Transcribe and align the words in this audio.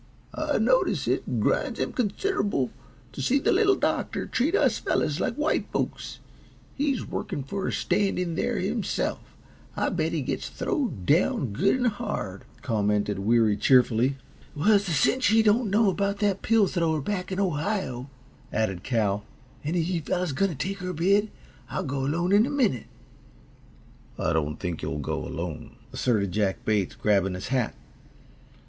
"I 0.33 0.57
notice 0.57 1.07
it 1.07 1.39
grinds 1.39 1.79
him 1.79 1.93
consider'ble 1.93 2.71
to 3.11 3.21
see 3.21 3.37
the 3.37 3.51
Little 3.51 3.75
Doctor 3.75 4.25
treat 4.25 4.55
us 4.55 4.79
fellows 4.79 5.19
like 5.19 5.35
white 5.35 5.67
folks. 5.71 6.17
He's 6.73 7.05
workin' 7.07 7.43
for 7.43 7.67
a 7.67 7.71
stand 7.71 8.17
in 8.17 8.33
there 8.33 8.57
himself. 8.57 9.19
I 9.77 9.89
bet 9.89 10.11
he 10.11 10.23
gets 10.23 10.49
throwed 10.49 11.05
down 11.05 11.53
good 11.53 11.75
and 11.75 11.85
hard," 11.85 12.45
commented 12.63 13.19
Weary, 13.19 13.55
cheerfully. 13.55 14.15
"It's 14.57 14.87
a 14.87 14.91
cinch 14.91 15.27
he 15.27 15.43
don't 15.43 15.69
know 15.69 15.91
about 15.91 16.17
that 16.17 16.41
pill 16.41 16.65
thrower 16.65 16.99
back 16.99 17.31
in 17.31 17.39
Ohio," 17.39 18.09
added 18.51 18.81
Cal. 18.81 19.23
"Any 19.63 19.81
of 19.81 19.85
you 19.85 20.01
fellows 20.01 20.31
going 20.31 20.49
to 20.49 20.57
take 20.57 20.79
her 20.79 20.93
bid? 20.93 21.29
I'll 21.69 21.83
go 21.83 22.07
alone, 22.07 22.33
in 22.33 22.47
a 22.47 22.49
minute." 22.49 22.87
"I 24.17 24.33
don't 24.33 24.59
think 24.59 24.81
you'll 24.81 24.97
go 24.97 25.23
alone," 25.27 25.75
asserted 25.93 26.31
Jack 26.31 26.65
Bates, 26.65 26.95
grabbing 26.95 27.35
his 27.35 27.49
hat. 27.49 27.75